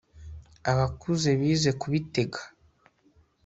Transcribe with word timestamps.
Abakuze 0.71 1.29
bize 1.39 1.69
kubitega 1.81 2.39